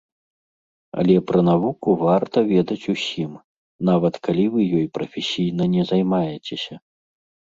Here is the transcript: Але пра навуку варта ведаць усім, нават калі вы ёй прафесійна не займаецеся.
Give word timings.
Але 1.01 1.15
пра 1.31 1.39
навуку 1.49 1.89
варта 2.03 2.37
ведаць 2.53 2.89
усім, 2.93 3.31
нават 3.89 4.15
калі 4.27 4.45
вы 4.55 4.61
ёй 4.79 4.87
прафесійна 4.97 5.63
не 5.77 5.83
займаецеся. 5.91 6.75